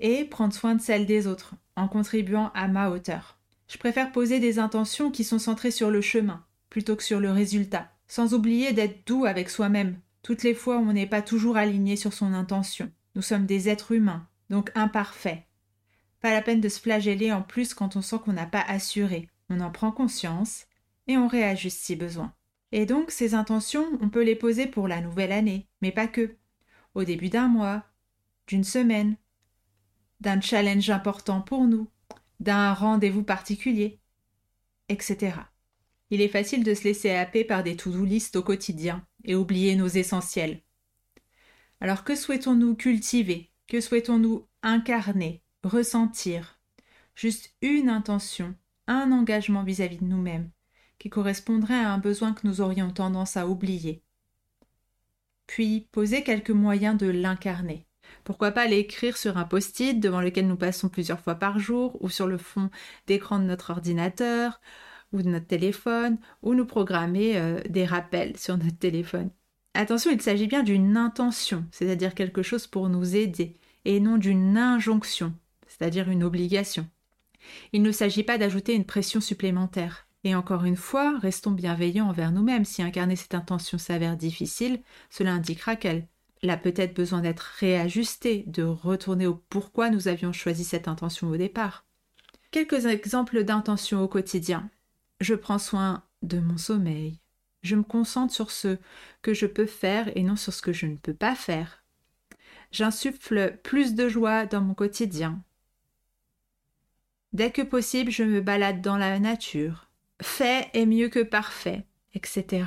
et 0.00 0.24
prendre 0.24 0.54
soin 0.54 0.74
de 0.74 0.80
celle 0.80 1.06
des 1.06 1.26
autres, 1.26 1.54
en 1.76 1.88
contribuant 1.88 2.50
à 2.54 2.68
ma 2.68 2.90
hauteur. 2.90 3.38
Je 3.68 3.78
préfère 3.78 4.12
poser 4.12 4.40
des 4.40 4.58
intentions 4.58 5.10
qui 5.10 5.24
sont 5.24 5.38
centrées 5.38 5.70
sur 5.70 5.90
le 5.90 6.00
chemin, 6.00 6.44
plutôt 6.70 6.96
que 6.96 7.02
sur 7.02 7.20
le 7.20 7.30
résultat, 7.30 7.90
sans 8.06 8.34
oublier 8.34 8.72
d'être 8.72 9.06
doux 9.06 9.24
avec 9.24 9.48
soi-même, 9.48 9.98
toutes 10.22 10.42
les 10.42 10.54
fois 10.54 10.76
où 10.76 10.88
on 10.88 10.92
n'est 10.92 11.06
pas 11.06 11.22
toujours 11.22 11.56
aligné 11.56 11.96
sur 11.96 12.12
son 12.12 12.34
intention. 12.34 12.90
Nous 13.14 13.22
sommes 13.22 13.46
des 13.46 13.68
êtres 13.68 13.92
humains, 13.92 14.26
donc 14.50 14.70
imparfaits. 14.74 15.42
Pas 16.20 16.30
la 16.30 16.42
peine 16.42 16.60
de 16.60 16.68
se 16.68 16.80
flageller 16.80 17.32
en 17.32 17.42
plus 17.42 17.74
quand 17.74 17.96
on 17.96 18.02
sent 18.02 18.16
qu'on 18.24 18.32
n'a 18.32 18.46
pas 18.46 18.64
assuré. 18.68 19.28
On 19.50 19.60
en 19.60 19.70
prend 19.70 19.90
conscience 19.90 20.66
et 21.08 21.16
on 21.16 21.26
réajuste 21.26 21.80
si 21.80 21.96
besoin. 21.96 22.32
Et 22.70 22.86
donc 22.86 23.10
ces 23.10 23.34
intentions, 23.34 23.86
on 24.00 24.08
peut 24.08 24.22
les 24.22 24.36
poser 24.36 24.66
pour 24.66 24.88
la 24.88 25.00
nouvelle 25.00 25.32
année, 25.32 25.66
mais 25.82 25.92
pas 25.92 26.06
que. 26.06 26.36
Au 26.94 27.04
début 27.04 27.28
d'un 27.28 27.48
mois, 27.48 27.84
d'une 28.46 28.64
semaine, 28.64 29.16
d'un 30.22 30.40
challenge 30.40 30.88
important 30.88 31.40
pour 31.40 31.66
nous, 31.66 31.88
d'un 32.38 32.72
rendez-vous 32.74 33.24
particulier, 33.24 33.98
etc. 34.88 35.34
Il 36.10 36.20
est 36.20 36.28
facile 36.28 36.62
de 36.62 36.74
se 36.74 36.84
laisser 36.84 37.10
happer 37.10 37.42
par 37.42 37.64
des 37.64 37.76
to-do 37.76 38.04
list 38.04 38.36
au 38.36 38.42
quotidien 38.42 39.04
et 39.24 39.34
oublier 39.34 39.74
nos 39.74 39.88
essentiels. 39.88 40.62
Alors 41.80 42.04
que 42.04 42.14
souhaitons-nous 42.14 42.76
cultiver? 42.76 43.50
Que 43.66 43.80
souhaitons-nous 43.80 44.46
incarner, 44.62 45.42
ressentir? 45.64 46.60
Juste 47.16 47.56
une 47.60 47.88
intention, 47.88 48.54
un 48.86 49.10
engagement 49.10 49.64
vis-à-vis 49.64 49.98
de 49.98 50.04
nous-mêmes, 50.04 50.50
qui 51.00 51.10
correspondrait 51.10 51.74
à 51.74 51.90
un 51.90 51.98
besoin 51.98 52.32
que 52.32 52.46
nous 52.46 52.60
aurions 52.60 52.92
tendance 52.92 53.36
à 53.36 53.48
oublier. 53.48 54.04
Puis 55.48 55.88
poser 55.90 56.22
quelques 56.22 56.50
moyens 56.50 56.96
de 56.96 57.08
l'incarner. 57.08 57.88
Pourquoi 58.24 58.50
pas 58.50 58.66
l'écrire 58.66 59.16
sur 59.16 59.36
un 59.36 59.44
post-it 59.44 59.98
devant 59.98 60.20
lequel 60.20 60.46
nous 60.46 60.56
passons 60.56 60.88
plusieurs 60.88 61.20
fois 61.20 61.34
par 61.34 61.58
jour 61.58 61.96
ou 62.00 62.08
sur 62.08 62.26
le 62.26 62.38
fond 62.38 62.70
d'écran 63.06 63.38
de 63.38 63.44
notre 63.44 63.70
ordinateur 63.70 64.60
ou 65.12 65.22
de 65.22 65.28
notre 65.28 65.46
téléphone 65.46 66.18
ou 66.42 66.54
nous 66.54 66.66
programmer 66.66 67.36
euh, 67.36 67.60
des 67.68 67.84
rappels 67.84 68.36
sur 68.36 68.56
notre 68.56 68.78
téléphone. 68.78 69.30
Attention, 69.74 70.10
il 70.10 70.20
s'agit 70.20 70.46
bien 70.46 70.62
d'une 70.62 70.96
intention, 70.96 71.64
c'est-à-dire 71.70 72.14
quelque 72.14 72.42
chose 72.42 72.66
pour 72.66 72.88
nous 72.88 73.16
aider, 73.16 73.54
et 73.84 74.00
non 74.00 74.18
d'une 74.18 74.58
injonction, 74.58 75.32
c'est-à-dire 75.66 76.10
une 76.10 76.24
obligation. 76.24 76.86
Il 77.72 77.82
ne 77.82 77.90
s'agit 77.90 78.22
pas 78.22 78.38
d'ajouter 78.38 78.74
une 78.74 78.84
pression 78.84 79.20
supplémentaire. 79.20 80.06
Et 80.24 80.34
encore 80.34 80.64
une 80.64 80.76
fois, 80.76 81.18
restons 81.18 81.50
bienveillants 81.50 82.08
envers 82.08 82.30
nous-mêmes. 82.30 82.64
Si 82.64 82.82
incarner 82.82 83.16
cette 83.16 83.34
intention 83.34 83.78
s'avère 83.78 84.16
difficile, 84.16 84.80
cela 85.10 85.32
indiquera 85.32 85.74
qu'elle 85.74 86.06
a 86.50 86.56
peut-être 86.56 86.94
besoin 86.94 87.20
d'être 87.20 87.54
réajustée, 87.58 88.44
de 88.46 88.62
retourner 88.62 89.26
au 89.26 89.34
pourquoi 89.34 89.90
nous 89.90 90.08
avions 90.08 90.32
choisi 90.32 90.64
cette 90.64 90.88
intention 90.88 91.28
au 91.28 91.36
départ. 91.36 91.86
Quelques 92.50 92.86
exemples 92.86 93.44
d'intention 93.44 94.02
au 94.02 94.08
quotidien. 94.08 94.68
Je 95.20 95.34
prends 95.34 95.58
soin 95.58 96.02
de 96.22 96.40
mon 96.40 96.58
sommeil. 96.58 97.20
Je 97.62 97.76
me 97.76 97.82
concentre 97.82 98.34
sur 98.34 98.50
ce 98.50 98.78
que 99.22 99.34
je 99.34 99.46
peux 99.46 99.66
faire 99.66 100.10
et 100.16 100.22
non 100.22 100.36
sur 100.36 100.52
ce 100.52 100.62
que 100.62 100.72
je 100.72 100.86
ne 100.86 100.96
peux 100.96 101.14
pas 101.14 101.36
faire. 101.36 101.84
J'insuffle 102.72 103.58
plus 103.62 103.94
de 103.94 104.08
joie 104.08 104.46
dans 104.46 104.60
mon 104.60 104.74
quotidien. 104.74 105.42
Dès 107.32 107.50
que 107.50 107.62
possible, 107.62 108.10
je 108.10 108.24
me 108.24 108.40
balade 108.40 108.80
dans 108.80 108.96
la 108.96 109.18
nature. 109.18 109.88
Fait 110.20 110.68
est 110.74 110.86
mieux 110.86 111.08
que 111.08 111.22
parfait, 111.22 111.86
etc. 112.14 112.64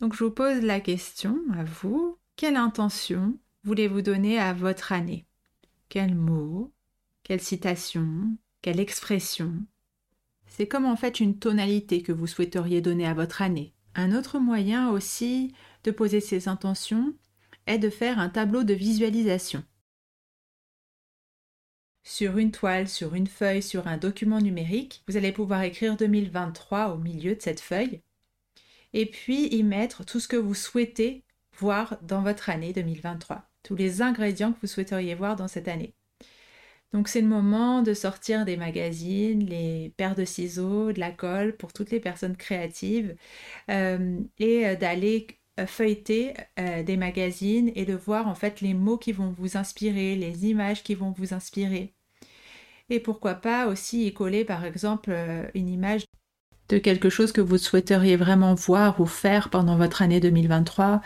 Donc 0.00 0.14
je 0.14 0.24
vous 0.24 0.30
pose 0.30 0.62
la 0.62 0.80
question 0.80 1.38
à 1.56 1.64
vous, 1.64 2.18
quelle 2.36 2.56
intention 2.56 3.38
voulez-vous 3.62 4.02
donner 4.02 4.38
à 4.38 4.52
votre 4.52 4.92
année? 4.92 5.26
Quel 5.88 6.14
mot? 6.14 6.72
Quelle 7.22 7.40
citation? 7.40 8.36
Quelle 8.60 8.80
expression? 8.80 9.54
C'est 10.46 10.66
comme 10.66 10.84
en 10.84 10.96
fait 10.96 11.20
une 11.20 11.38
tonalité 11.38 12.02
que 12.02 12.12
vous 12.12 12.26
souhaiteriez 12.26 12.80
donner 12.80 13.06
à 13.06 13.14
votre 13.14 13.40
année. 13.40 13.72
Un 13.94 14.16
autre 14.16 14.38
moyen 14.38 14.90
aussi 14.90 15.52
de 15.84 15.90
poser 15.90 16.20
ces 16.20 16.48
intentions 16.48 17.14
est 17.66 17.78
de 17.78 17.90
faire 17.90 18.18
un 18.18 18.28
tableau 18.28 18.64
de 18.64 18.74
visualisation. 18.74 19.62
Sur 22.02 22.36
une 22.36 22.50
toile, 22.50 22.88
sur 22.88 23.14
une 23.14 23.28
feuille, 23.28 23.62
sur 23.62 23.86
un 23.86 23.96
document 23.96 24.40
numérique, 24.40 25.02
vous 25.08 25.16
allez 25.16 25.32
pouvoir 25.32 25.62
écrire 25.62 25.96
2023 25.96 26.88
au 26.94 26.98
milieu 26.98 27.34
de 27.34 27.40
cette 27.40 27.60
feuille 27.60 28.02
et 28.92 29.06
puis 29.06 29.48
y 29.48 29.62
mettre 29.62 30.04
tout 30.04 30.20
ce 30.20 30.28
que 30.28 30.36
vous 30.36 30.54
souhaitez 30.54 31.23
voir 31.58 31.98
dans 32.02 32.22
votre 32.22 32.50
année 32.50 32.72
2023, 32.72 33.42
tous 33.62 33.76
les 33.76 34.02
ingrédients 34.02 34.52
que 34.52 34.60
vous 34.62 34.66
souhaiteriez 34.66 35.14
voir 35.14 35.36
dans 35.36 35.48
cette 35.48 35.68
année. 35.68 35.94
Donc 36.94 37.08
c'est 37.08 37.20
le 37.20 37.26
moment 37.26 37.82
de 37.82 37.92
sortir 37.92 38.44
des 38.44 38.56
magazines, 38.56 39.44
les 39.44 39.92
paires 39.96 40.14
de 40.14 40.24
ciseaux, 40.24 40.92
de 40.92 41.00
la 41.00 41.10
colle 41.10 41.56
pour 41.56 41.72
toutes 41.72 41.90
les 41.90 41.98
personnes 41.98 42.36
créatives 42.36 43.16
euh, 43.68 44.20
et 44.38 44.64
euh, 44.64 44.76
d'aller 44.76 45.26
euh, 45.58 45.66
feuilleter 45.66 46.34
des 46.56 46.96
magazines 46.96 47.72
et 47.74 47.84
de 47.84 47.94
voir 47.94 48.28
en 48.28 48.36
fait 48.36 48.60
les 48.60 48.74
mots 48.74 48.98
qui 48.98 49.10
vont 49.10 49.30
vous 49.30 49.56
inspirer, 49.56 50.14
les 50.14 50.46
images 50.46 50.84
qui 50.84 50.94
vont 50.94 51.10
vous 51.10 51.34
inspirer. 51.34 51.94
Et 52.90 53.00
pourquoi 53.00 53.34
pas 53.34 53.66
aussi 53.66 54.06
y 54.06 54.14
coller 54.14 54.44
par 54.44 54.64
exemple 54.64 55.12
une 55.54 55.68
image 55.68 56.04
de 56.68 56.78
quelque 56.78 57.10
chose 57.10 57.32
que 57.32 57.40
vous 57.40 57.58
souhaiteriez 57.58 58.16
vraiment 58.16 58.54
voir 58.54 59.00
ou 59.00 59.06
faire 59.06 59.50
pendant 59.50 59.76
votre 59.76 60.00
année 60.02 60.20
2023. 60.20 61.02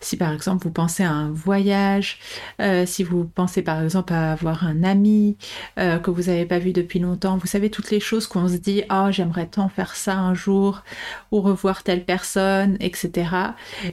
Si 0.00 0.16
par 0.16 0.32
exemple 0.32 0.64
vous 0.64 0.70
pensez 0.70 1.02
à 1.02 1.10
un 1.10 1.30
voyage, 1.30 2.18
euh, 2.60 2.86
si 2.86 3.04
vous 3.04 3.24
pensez 3.24 3.62
par 3.62 3.82
exemple 3.82 4.12
à 4.14 4.32
avoir 4.32 4.64
un 4.64 4.82
ami 4.82 5.36
euh, 5.78 5.98
que 5.98 6.10
vous 6.10 6.22
n'avez 6.22 6.46
pas 6.46 6.58
vu 6.58 6.72
depuis 6.72 6.98
longtemps, 6.98 7.36
vous 7.36 7.46
savez 7.46 7.68
toutes 7.68 7.90
les 7.90 8.00
choses 8.00 8.26
qu'on 8.26 8.48
se 8.48 8.56
dit 8.56 8.84
oh 8.90 9.08
j'aimerais 9.10 9.46
tant 9.46 9.68
faire 9.68 9.94
ça 9.96 10.16
un 10.16 10.34
jour 10.34 10.82
ou 11.30 11.40
revoir 11.40 11.82
telle 11.82 12.04
personne, 12.04 12.76
etc. 12.80 13.30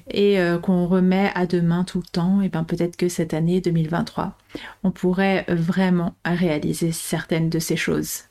Et 0.10 0.40
euh, 0.40 0.58
qu'on 0.58 0.88
remet 0.88 1.32
à 1.36 1.46
demain 1.46 1.84
tout 1.84 2.00
le 2.00 2.10
temps, 2.10 2.42
et 2.42 2.50
bien 2.50 2.64
peut-être 2.64 2.96
que 2.96 3.10
cette 3.10 3.34
année 3.34 3.60
2023, 3.62 4.38
on 4.84 4.92
pourrait 4.92 5.46
vraiment 5.50 6.16
réaliser 6.26 6.92
certaines 6.92 7.50
de 7.50 7.60
ces 7.60 7.76
choses. 7.76 8.29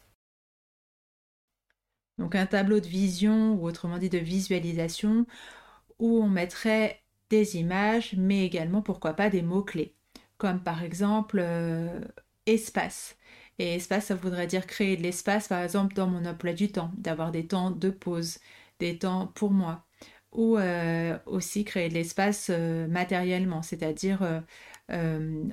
Donc 2.19 2.35
un 2.35 2.47
tableau 2.47 2.81
de 2.81 2.87
vision, 2.87 3.55
ou 3.55 3.67
autrement 3.67 3.99
dit 3.99 4.11
de 4.11 4.19
visualisation, 4.19 5.27
où 5.99 6.23
on 6.23 6.29
mettrait 6.29 7.03
des 7.31 7.57
images, 7.57 8.15
mais 8.17 8.45
également 8.47 8.83
pourquoi 8.83 9.15
pas 9.15 9.31
des 9.31 9.43
mots-clés, 9.43 9.95
comme 10.39 10.63
par 10.63 10.83
exemple 10.83 11.39
euh, 11.41 12.01
espace. 12.47 13.17
Et 13.59 13.75
espace, 13.75 14.07
ça 14.07 14.15
voudrait 14.15 14.47
dire 14.47 14.67
créer 14.67 14.97
de 14.97 15.03
l'espace, 15.03 15.49
par 15.49 15.63
exemple, 15.63 15.95
dans 15.95 16.07
mon 16.07 16.25
emploi 16.27 16.53
du 16.53 16.71
temps, 16.71 16.93
d'avoir 16.97 17.33
des 17.33 17.47
temps 17.47 17.71
de 17.71 17.91
pause, 17.91 18.39
des 18.79 18.99
temps 18.99 19.27
pour 19.29 19.51
moi. 19.51 19.85
Ou 20.33 20.59
euh, 20.59 21.19
aussi 21.27 21.65
créer 21.65 21.89
de 21.89 21.95
l'espace 21.95 22.49
euh, 22.51 22.87
matériellement, 22.89 23.63
c'est-à-dire 23.63 24.21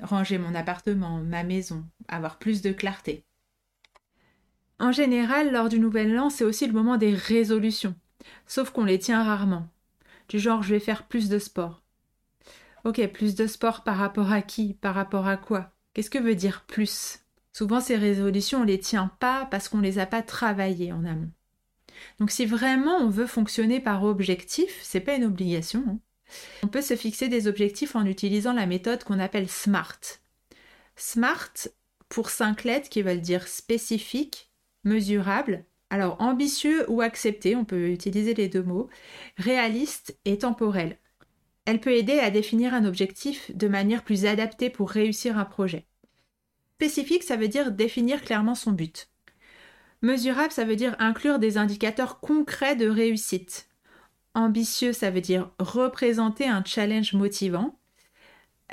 ranger 0.02 0.38
mon 0.38 0.54
appartement, 0.54 1.18
ma 1.18 1.42
maison, 1.44 1.84
avoir 2.08 2.38
plus 2.38 2.62
de 2.62 2.72
clarté. 2.72 3.24
En 4.78 4.92
général, 4.92 5.52
lors 5.52 5.68
du 5.68 5.78
nouvel 5.78 6.18
an, 6.18 6.28
c'est 6.28 6.44
aussi 6.44 6.66
le 6.66 6.72
moment 6.72 6.96
des 6.96 7.14
résolutions, 7.14 7.94
sauf 8.46 8.70
qu'on 8.70 8.84
les 8.84 8.98
tient 8.98 9.22
rarement. 9.22 9.68
Du 10.28 10.38
genre, 10.38 10.62
je 10.62 10.74
vais 10.74 10.80
faire 10.80 11.04
plus 11.04 11.28
de 11.28 11.38
sport. 11.38 11.82
Ok, 12.84 13.04
plus 13.08 13.34
de 13.34 13.46
sport 13.46 13.84
par 13.84 13.96
rapport 13.96 14.32
à 14.32 14.42
qui? 14.42 14.74
Par 14.74 14.94
rapport 14.94 15.26
à 15.26 15.36
quoi? 15.36 15.72
Qu'est-ce 15.94 16.10
que 16.10 16.18
veut 16.18 16.34
dire 16.34 16.64
plus? 16.66 17.20
Souvent, 17.52 17.80
ces 17.80 17.96
résolutions, 17.96 18.60
on 18.60 18.64
les 18.64 18.78
tient 18.78 19.10
pas 19.18 19.46
parce 19.50 19.68
qu'on 19.68 19.80
les 19.80 19.98
a 19.98 20.04
pas 20.04 20.22
travaillées 20.22 20.92
en 20.92 21.04
amont. 21.04 21.30
Donc, 22.20 22.30
si 22.30 22.44
vraiment 22.44 22.98
on 22.98 23.08
veut 23.08 23.26
fonctionner 23.26 23.80
par 23.80 24.04
objectif, 24.04 24.78
c'est 24.82 25.00
pas 25.00 25.14
une 25.14 25.24
obligation. 25.24 25.82
Hein. 25.88 25.98
On 26.62 26.68
peut 26.68 26.82
se 26.82 26.96
fixer 26.96 27.28
des 27.28 27.48
objectifs 27.48 27.96
en 27.96 28.04
utilisant 28.04 28.52
la 28.52 28.66
méthode 28.66 29.04
qu'on 29.04 29.20
appelle 29.20 29.48
SMART. 29.48 30.20
SMART, 30.96 31.68
pour 32.08 32.30
cinq 32.30 32.64
lettres 32.64 32.90
qui 32.90 33.02
veulent 33.02 33.20
dire 33.20 33.48
spécifique, 33.48 34.50
mesurable, 34.86 35.64
alors 35.90 36.16
ambitieux 36.20 36.90
ou 36.90 37.02
accepté, 37.02 37.54
on 37.54 37.64
peut 37.64 37.90
utiliser 37.90 38.34
les 38.34 38.48
deux 38.48 38.62
mots, 38.62 38.88
réaliste 39.36 40.18
et 40.24 40.38
temporel. 40.38 40.98
Elle 41.66 41.80
peut 41.80 41.92
aider 41.92 42.18
à 42.18 42.30
définir 42.30 42.72
un 42.72 42.84
objectif 42.84 43.54
de 43.54 43.68
manière 43.68 44.04
plus 44.04 44.24
adaptée 44.24 44.70
pour 44.70 44.88
réussir 44.88 45.36
un 45.36 45.44
projet. 45.44 45.86
Spécifique, 46.76 47.24
ça 47.24 47.36
veut 47.36 47.48
dire 47.48 47.72
définir 47.72 48.22
clairement 48.22 48.54
son 48.54 48.72
but. 48.72 49.08
Mesurable, 50.02 50.52
ça 50.52 50.64
veut 50.64 50.76
dire 50.76 50.94
inclure 50.98 51.38
des 51.38 51.58
indicateurs 51.58 52.20
concrets 52.20 52.76
de 52.76 52.88
réussite. 52.88 53.68
Ambitieux, 54.34 54.92
ça 54.92 55.10
veut 55.10 55.20
dire 55.20 55.50
représenter 55.58 56.46
un 56.46 56.62
challenge 56.64 57.14
motivant 57.14 57.78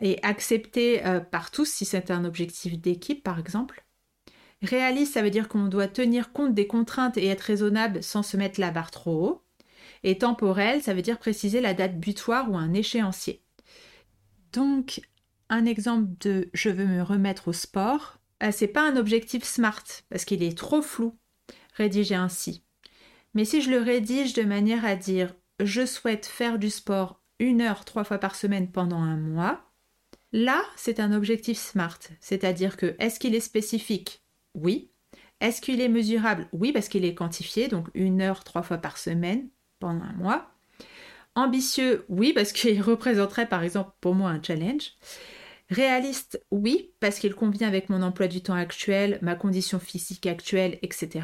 et 0.01 0.19
accepté 0.23 1.05
euh, 1.05 1.19
par 1.19 1.51
tous 1.51 1.65
si 1.65 1.85
c'est 1.85 2.11
un 2.11 2.25
objectif 2.25 2.79
d'équipe 2.79 3.23
par 3.23 3.39
exemple. 3.39 3.83
Réaliste, 4.63 5.13
ça 5.13 5.21
veut 5.21 5.29
dire 5.29 5.49
qu'on 5.49 5.67
doit 5.67 5.89
tenir 5.89 6.31
compte 6.31 6.53
des 6.53 6.67
contraintes 6.67 7.17
et 7.17 7.27
être 7.27 7.41
raisonnable 7.41 8.01
sans 8.01 8.23
se 8.23 8.37
mettre 8.37 8.61
la 8.61 8.71
barre 8.71 8.91
trop 8.91 9.27
haut. 9.27 9.43
Et 10.03 10.17
temporel, 10.17 10.81
ça 10.81 10.93
veut 10.93 11.01
dire 11.01 11.19
préciser 11.19 11.59
la 11.59 11.73
date 11.73 11.99
butoir 11.99 12.49
ou 12.49 12.55
un 12.55 12.73
échéancier. 12.73 13.43
Donc, 14.53 15.01
un 15.49 15.65
exemple 15.65 16.09
de 16.21 16.49
je 16.53 16.69
veux 16.69 16.85
me 16.85 17.01
remettre 17.01 17.49
au 17.49 17.53
sport, 17.53 18.19
euh, 18.41 18.51
c'est 18.51 18.67
pas 18.67 18.89
un 18.89 18.95
objectif 18.95 19.43
SMART 19.43 19.83
parce 20.09 20.25
qu'il 20.25 20.43
est 20.43 20.57
trop 20.57 20.81
flou 20.81 21.17
rédigé 21.73 22.15
ainsi. 22.15 22.63
Mais 23.33 23.45
si 23.45 23.61
je 23.61 23.69
le 23.69 23.79
rédige 23.79 24.33
de 24.33 24.43
manière 24.43 24.85
à 24.85 24.95
dire 24.95 25.35
je 25.59 25.85
souhaite 25.85 26.25
faire 26.25 26.57
du 26.57 26.69
sport 26.69 27.21
une 27.39 27.61
heure 27.61 27.85
trois 27.85 28.03
fois 28.03 28.17
par 28.17 28.35
semaine 28.35 28.71
pendant 28.71 29.01
un 29.01 29.17
mois, 29.17 29.71
là 30.31 30.61
c'est 30.75 30.99
un 30.99 31.11
objectif 31.11 31.57
SMART, 31.57 31.99
c'est-à-dire 32.19 32.77
que 32.77 32.95
est-ce 32.99 33.19
qu'il 33.19 33.35
est 33.35 33.39
spécifique? 33.39 34.22
Oui. 34.55 34.91
Est-ce 35.39 35.61
qu'il 35.61 35.81
est 35.81 35.89
mesurable? 35.89 36.47
Oui, 36.53 36.71
parce 36.71 36.87
qu'il 36.87 37.05
est 37.05 37.15
quantifié, 37.15 37.67
donc 37.67 37.87
une 37.93 38.21
heure 38.21 38.43
trois 38.43 38.63
fois 38.63 38.77
par 38.77 38.97
semaine 38.97 39.49
pendant 39.79 40.03
un 40.03 40.13
mois. 40.13 40.49
Ambitieux, 41.35 42.05
oui, 42.09 42.33
parce 42.33 42.51
qu'il 42.51 42.81
représenterait 42.81 43.49
par 43.49 43.63
exemple 43.63 43.91
pour 43.99 44.15
moi 44.15 44.29
un 44.29 44.41
challenge. 44.41 44.93
Réaliste, 45.69 46.43
oui, 46.51 46.91
parce 46.99 47.19
qu'il 47.19 47.33
convient 47.35 47.67
avec 47.67 47.89
mon 47.89 48.01
emploi 48.01 48.27
du 48.27 48.41
temps 48.41 48.53
actuel, 48.53 49.17
ma 49.21 49.35
condition 49.35 49.79
physique 49.79 50.27
actuelle, 50.27 50.77
etc. 50.81 51.21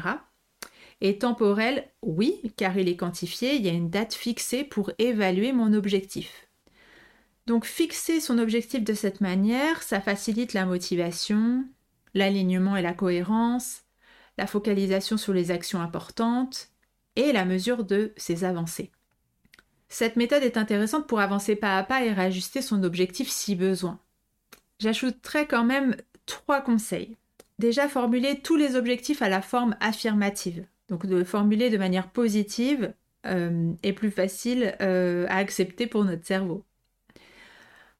Et 1.00 1.18
temporel, 1.18 1.88
oui, 2.02 2.42
car 2.56 2.76
il 2.76 2.88
est 2.88 2.96
quantifié, 2.96 3.54
il 3.54 3.64
y 3.64 3.68
a 3.68 3.72
une 3.72 3.90
date 3.90 4.14
fixée 4.14 4.64
pour 4.64 4.90
évaluer 4.98 5.52
mon 5.52 5.72
objectif. 5.72 6.48
Donc 7.46 7.64
fixer 7.64 8.20
son 8.20 8.38
objectif 8.38 8.84
de 8.84 8.92
cette 8.92 9.20
manière, 9.20 9.82
ça 9.82 10.00
facilite 10.00 10.52
la 10.52 10.66
motivation, 10.66 11.64
l'alignement 12.14 12.76
et 12.76 12.82
la 12.82 12.94
cohérence, 12.94 13.82
la 14.38 14.46
focalisation 14.46 15.16
sur 15.16 15.32
les 15.32 15.50
actions 15.50 15.80
importantes 15.80 16.68
et 17.16 17.32
la 17.32 17.44
mesure 17.44 17.84
de 17.84 18.12
ses 18.16 18.44
avancées. 18.44 18.90
Cette 19.88 20.16
méthode 20.16 20.44
est 20.44 20.56
intéressante 20.56 21.06
pour 21.06 21.20
avancer 21.20 21.56
pas 21.56 21.76
à 21.76 21.82
pas 21.82 22.04
et 22.04 22.12
réajuster 22.12 22.62
son 22.62 22.84
objectif 22.84 23.28
si 23.28 23.56
besoin. 23.56 23.98
J'ajouterai 24.78 25.46
quand 25.46 25.64
même 25.64 25.96
trois 26.26 26.60
conseils. 26.60 27.16
Déjà, 27.58 27.88
formuler 27.88 28.40
tous 28.40 28.56
les 28.56 28.76
objectifs 28.76 29.20
à 29.20 29.28
la 29.28 29.42
forme 29.42 29.76
affirmative. 29.80 30.64
Donc 30.88 31.06
de 31.06 31.24
formuler 31.24 31.68
de 31.68 31.76
manière 31.76 32.10
positive 32.10 32.94
euh, 33.26 33.72
est 33.82 33.92
plus 33.92 34.10
facile 34.10 34.76
euh, 34.80 35.26
à 35.28 35.36
accepter 35.36 35.86
pour 35.86 36.04
notre 36.04 36.26
cerveau. 36.26 36.64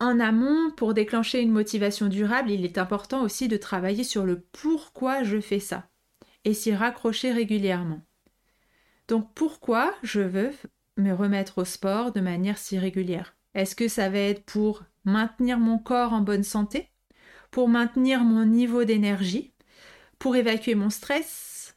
En 0.01 0.19
amont, 0.19 0.71
pour 0.71 0.95
déclencher 0.95 1.43
une 1.43 1.53
motivation 1.53 2.09
durable, 2.09 2.51
il 2.51 2.65
est 2.65 2.79
important 2.79 3.23
aussi 3.23 3.49
de 3.49 3.59
travailler 3.59 4.03
sur 4.03 4.25
le 4.25 4.41
pourquoi 4.41 5.25
je 5.25 5.41
fais 5.41 5.61
ça 5.61 5.91
et 6.45 6.55
s'y 6.55 6.75
raccrocher 6.75 7.33
régulièrement. 7.33 8.01
Donc 9.09 9.35
pourquoi 9.35 9.95
je 10.03 10.23
veux 10.23 10.53
me 10.97 11.13
remettre 11.13 11.59
au 11.59 11.65
sport 11.67 12.13
de 12.13 12.21
manière 12.21 12.57
si 12.57 12.79
régulière? 12.79 13.37
Est-ce 13.53 13.77
que 13.77 13.89
ça 13.89 14.09
va 14.09 14.19
être 14.19 14.43
pour 14.45 14.85
maintenir 15.05 15.59
mon 15.59 15.79
corps 15.79 16.15
en 16.15 16.23
bonne 16.23 16.45
santé? 16.45 16.89
Pour 17.51 17.69
maintenir 17.69 18.25
mon 18.25 18.47
niveau 18.47 18.85
d'énergie? 18.85 19.53
Pour 20.19 20.35
évacuer 20.35 20.75
mon 20.75 20.89
stress? 20.89 21.77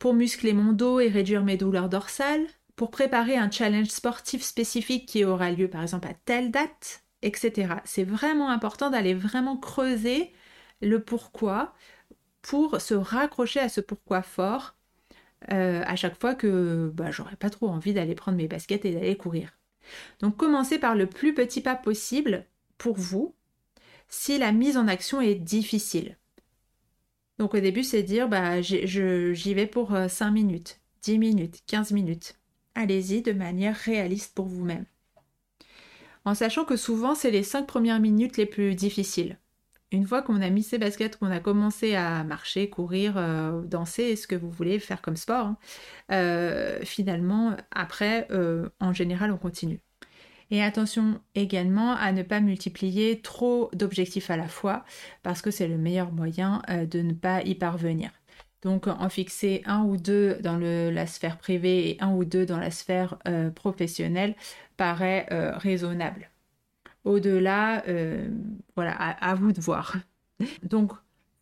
Pour 0.00 0.14
muscler 0.14 0.52
mon 0.52 0.72
dos 0.72 0.98
et 0.98 1.08
réduire 1.08 1.44
mes 1.44 1.56
douleurs 1.56 1.88
dorsales? 1.88 2.46
Pour 2.74 2.90
préparer 2.90 3.36
un 3.36 3.50
challenge 3.52 3.88
sportif 3.88 4.42
spécifique 4.42 5.06
qui 5.06 5.24
aura 5.24 5.52
lieu 5.52 5.68
par 5.68 5.82
exemple 5.82 6.08
à 6.08 6.14
telle 6.24 6.50
date? 6.50 7.01
C'est 7.84 8.04
vraiment 8.04 8.50
important 8.50 8.90
d'aller 8.90 9.14
vraiment 9.14 9.56
creuser 9.56 10.32
le 10.80 11.02
pourquoi 11.02 11.74
pour 12.42 12.80
se 12.80 12.94
raccrocher 12.94 13.60
à 13.60 13.68
ce 13.68 13.80
pourquoi 13.80 14.22
fort 14.22 14.74
euh, 15.50 15.82
à 15.86 15.96
chaque 15.96 16.20
fois 16.20 16.34
que 16.34 16.90
bah, 16.94 17.10
j'aurais 17.10 17.36
pas 17.36 17.50
trop 17.50 17.68
envie 17.68 17.94
d'aller 17.94 18.14
prendre 18.14 18.36
mes 18.36 18.48
baskets 18.48 18.84
et 18.84 18.92
d'aller 18.92 19.16
courir. 19.16 19.58
Donc 20.20 20.36
commencez 20.36 20.78
par 20.78 20.94
le 20.94 21.06
plus 21.06 21.34
petit 21.34 21.60
pas 21.60 21.74
possible 21.74 22.46
pour 22.78 22.96
vous 22.96 23.34
si 24.08 24.38
la 24.38 24.52
mise 24.52 24.76
en 24.76 24.88
action 24.88 25.20
est 25.20 25.34
difficile. 25.34 26.18
Donc 27.38 27.54
au 27.54 27.60
début 27.60 27.82
c'est 27.82 28.02
dire 28.02 28.28
bah, 28.28 28.60
j'y 28.60 29.54
vais 29.54 29.66
pour 29.66 29.96
5 30.08 30.28
euh, 30.28 30.30
minutes, 30.30 30.80
10 31.02 31.18
minutes, 31.18 31.62
15 31.66 31.92
minutes. 31.92 32.36
Allez-y 32.74 33.22
de 33.22 33.32
manière 33.32 33.76
réaliste 33.76 34.34
pour 34.34 34.46
vous-même. 34.46 34.86
En 36.24 36.34
sachant 36.34 36.64
que 36.64 36.76
souvent 36.76 37.14
c'est 37.14 37.30
les 37.30 37.42
5 37.42 37.66
premières 37.66 38.00
minutes 38.00 38.36
les 38.36 38.46
plus 38.46 38.74
difficiles 38.74 39.38
une 39.92 40.06
fois 40.06 40.22
qu'on 40.22 40.40
a 40.40 40.50
mis 40.50 40.62
ses 40.62 40.78
baskets, 40.78 41.18
qu'on 41.18 41.30
a 41.30 41.38
commencé 41.38 41.94
à 41.94 42.24
marcher, 42.24 42.68
courir, 42.70 43.14
euh, 43.16 43.62
danser, 43.62 44.16
ce 44.16 44.26
que 44.26 44.34
vous 44.34 44.50
voulez 44.50 44.78
faire 44.78 45.02
comme 45.02 45.16
sport, 45.16 45.46
hein, 45.46 45.56
euh, 46.10 46.80
finalement, 46.82 47.56
après, 47.70 48.26
euh, 48.30 48.68
en 48.80 48.92
général, 48.92 49.30
on 49.30 49.36
continue. 49.36 49.80
Et 50.50 50.62
attention 50.62 51.20
également 51.34 51.92
à 51.94 52.12
ne 52.12 52.22
pas 52.22 52.40
multiplier 52.40 53.20
trop 53.20 53.70
d'objectifs 53.74 54.30
à 54.30 54.36
la 54.36 54.48
fois, 54.48 54.84
parce 55.22 55.40
que 55.42 55.50
c'est 55.50 55.68
le 55.68 55.78
meilleur 55.78 56.12
moyen 56.12 56.62
de 56.68 57.00
ne 57.00 57.14
pas 57.14 57.42
y 57.42 57.54
parvenir. 57.54 58.10
Donc 58.62 58.86
en 58.86 59.08
fixer 59.08 59.62
un 59.66 59.82
ou 59.82 59.96
deux 59.96 60.38
dans 60.40 60.56
la 60.56 61.06
sphère 61.06 61.36
privée 61.36 61.90
et 61.90 61.96
un 62.00 62.12
ou 62.12 62.24
deux 62.24 62.46
dans 62.46 62.58
la 62.58 62.70
sphère 62.70 63.18
professionnelle 63.54 64.36
paraît 64.76 65.26
raisonnable. 65.30 66.30
Au-delà, 67.04 67.84
euh, 67.88 68.28
voilà, 68.76 68.92
à, 68.92 69.34
vous 69.34 69.52
de 69.52 69.60
voir. 69.60 69.96
Donc 70.62 70.92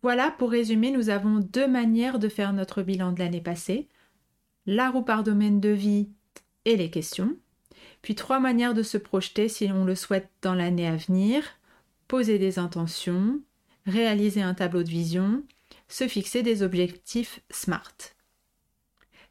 voilà, 0.01 0.31
pour 0.31 0.51
résumer, 0.51 0.91
nous 0.91 1.09
avons 1.09 1.39
deux 1.39 1.67
manières 1.67 2.19
de 2.19 2.29
faire 2.29 2.53
notre 2.53 2.81
bilan 2.81 3.11
de 3.11 3.19
l'année 3.19 3.41
passée. 3.41 3.87
La 4.65 4.89
roue 4.89 5.03
par 5.03 5.23
domaine 5.23 5.59
de 5.59 5.69
vie 5.69 6.09
et 6.65 6.75
les 6.75 6.89
questions. 6.89 7.35
Puis 8.01 8.15
trois 8.15 8.39
manières 8.39 8.73
de 8.73 8.83
se 8.83 8.97
projeter 8.97 9.47
si 9.47 9.71
on 9.71 9.85
le 9.85 9.95
souhaite 9.95 10.29
dans 10.41 10.55
l'année 10.55 10.87
à 10.87 10.95
venir. 10.95 11.43
Poser 12.07 12.39
des 12.39 12.57
intentions, 12.57 13.39
réaliser 13.85 14.41
un 14.41 14.55
tableau 14.55 14.83
de 14.83 14.89
vision, 14.89 15.43
se 15.91 16.07
fixer 16.07 16.43
des 16.43 16.63
objectifs 16.63 17.41
SMART. 17.49 17.95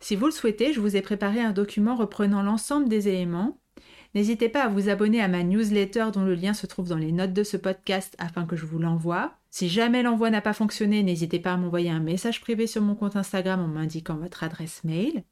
Si 0.00 0.16
vous 0.16 0.26
le 0.26 0.32
souhaitez, 0.32 0.72
je 0.72 0.80
vous 0.80 0.96
ai 0.96 1.02
préparé 1.02 1.40
un 1.40 1.52
document 1.52 1.96
reprenant 1.96 2.42
l'ensemble 2.42 2.88
des 2.88 3.08
éléments 3.08 3.60
N'hésitez 4.14 4.48
pas 4.48 4.64
à 4.64 4.68
vous 4.68 4.88
abonner 4.88 5.20
à 5.20 5.28
ma 5.28 5.44
newsletter 5.44 6.06
dont 6.12 6.24
le 6.24 6.34
lien 6.34 6.52
se 6.52 6.66
trouve 6.66 6.88
dans 6.88 6.96
les 6.96 7.12
notes 7.12 7.32
de 7.32 7.44
ce 7.44 7.56
podcast 7.56 8.16
afin 8.18 8.44
que 8.44 8.56
je 8.56 8.66
vous 8.66 8.80
l'envoie. 8.80 9.36
Si 9.50 9.68
jamais 9.68 10.02
l'envoi 10.02 10.30
n'a 10.30 10.40
pas 10.40 10.52
fonctionné, 10.52 11.02
n'hésitez 11.04 11.38
pas 11.38 11.52
à 11.52 11.56
m'envoyer 11.56 11.90
un 11.90 12.00
message 12.00 12.40
privé 12.40 12.66
sur 12.66 12.82
mon 12.82 12.96
compte 12.96 13.14
Instagram 13.14 13.60
en 13.60 13.68
m'indiquant 13.68 14.16
votre 14.16 14.42
adresse 14.42 14.82
mail. 14.82 15.22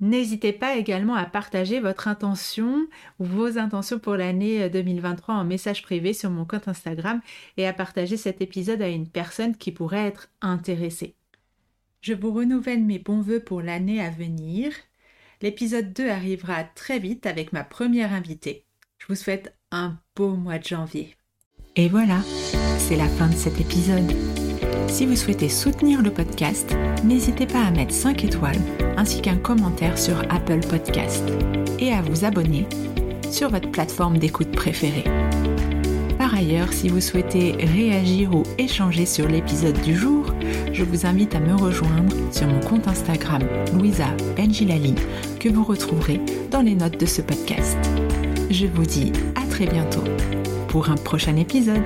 N'hésitez 0.00 0.52
pas 0.52 0.76
également 0.76 1.14
à 1.14 1.24
partager 1.24 1.80
votre 1.80 2.08
intention 2.08 2.86
ou 3.18 3.24
vos 3.24 3.58
intentions 3.58 3.98
pour 3.98 4.16
l'année 4.16 4.68
2023 4.68 5.34
en 5.34 5.44
message 5.44 5.82
privé 5.82 6.12
sur 6.12 6.30
mon 6.30 6.44
compte 6.44 6.68
Instagram 6.68 7.20
et 7.56 7.66
à 7.66 7.72
partager 7.72 8.16
cet 8.16 8.40
épisode 8.40 8.82
à 8.82 8.88
une 8.88 9.08
personne 9.08 9.56
qui 9.56 9.72
pourrait 9.72 10.06
être 10.06 10.28
intéressée. 10.40 11.14
Je 12.00 12.12
vous 12.12 12.32
renouvelle 12.32 12.84
mes 12.84 12.98
bons 12.98 13.22
voeux 13.22 13.40
pour 13.40 13.62
l'année 13.62 14.02
à 14.02 14.10
venir 14.10 14.72
L'épisode 15.44 15.92
2 15.92 16.08
arrivera 16.08 16.64
très 16.64 16.98
vite 16.98 17.26
avec 17.26 17.52
ma 17.52 17.64
première 17.64 18.14
invitée. 18.14 18.64
Je 18.98 19.06
vous 19.08 19.14
souhaite 19.14 19.54
un 19.70 19.98
beau 20.16 20.36
mois 20.36 20.58
de 20.58 20.64
janvier. 20.64 21.16
Et 21.76 21.88
voilà, 21.88 22.22
c'est 22.78 22.96
la 22.96 23.08
fin 23.08 23.28
de 23.28 23.34
cet 23.34 23.60
épisode. 23.60 24.10
Si 24.94 25.06
vous 25.06 25.16
souhaitez 25.16 25.48
soutenir 25.48 26.02
le 26.02 26.12
podcast, 26.12 26.72
n'hésitez 27.02 27.46
pas 27.48 27.64
à 27.64 27.72
mettre 27.72 27.92
5 27.92 28.22
étoiles 28.22 28.60
ainsi 28.96 29.20
qu'un 29.20 29.34
commentaire 29.34 29.98
sur 29.98 30.20
Apple 30.30 30.60
Podcast 30.60 31.24
et 31.80 31.92
à 31.92 32.00
vous 32.00 32.24
abonner 32.24 32.68
sur 33.28 33.50
votre 33.50 33.72
plateforme 33.72 34.18
d'écoute 34.18 34.52
préférée. 34.52 35.02
Par 36.16 36.32
ailleurs, 36.32 36.72
si 36.72 36.88
vous 36.88 37.00
souhaitez 37.00 37.56
réagir 37.74 38.36
ou 38.36 38.44
échanger 38.56 39.04
sur 39.04 39.26
l'épisode 39.26 39.80
du 39.80 39.96
jour, 39.96 40.26
je 40.72 40.84
vous 40.84 41.06
invite 41.06 41.34
à 41.34 41.40
me 41.40 41.56
rejoindre 41.56 42.14
sur 42.30 42.46
mon 42.46 42.60
compte 42.60 42.86
Instagram 42.86 43.42
Louisa 43.72 44.16
Benjilali 44.36 44.94
que 45.40 45.48
vous 45.48 45.64
retrouverez 45.64 46.20
dans 46.52 46.62
les 46.62 46.76
notes 46.76 47.00
de 47.00 47.06
ce 47.06 47.20
podcast. 47.20 47.78
Je 48.48 48.66
vous 48.68 48.86
dis 48.86 49.12
à 49.34 49.44
très 49.50 49.66
bientôt 49.66 50.04
pour 50.68 50.88
un 50.88 50.96
prochain 50.96 51.34
épisode. 51.34 51.82